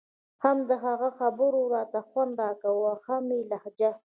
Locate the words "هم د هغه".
0.43-1.09